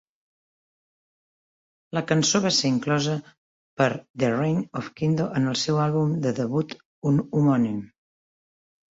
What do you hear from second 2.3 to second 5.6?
va ser inclosa per The Reign of Kindo en el